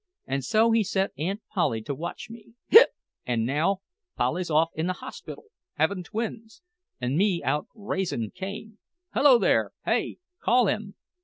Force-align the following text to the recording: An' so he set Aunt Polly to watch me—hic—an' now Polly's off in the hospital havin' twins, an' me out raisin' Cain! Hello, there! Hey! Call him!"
An' 0.25 0.41
so 0.41 0.71
he 0.71 0.83
set 0.83 1.11
Aunt 1.19 1.43
Polly 1.53 1.79
to 1.83 1.93
watch 1.93 2.27
me—hic—an' 2.27 3.45
now 3.45 3.81
Polly's 4.17 4.49
off 4.49 4.71
in 4.73 4.87
the 4.87 4.93
hospital 4.93 5.45
havin' 5.75 6.01
twins, 6.01 6.63
an' 6.99 7.17
me 7.17 7.43
out 7.43 7.67
raisin' 7.75 8.31
Cain! 8.33 8.79
Hello, 9.13 9.37
there! 9.37 9.73
Hey! 9.85 10.17
Call 10.41 10.65
him!" 10.65 10.95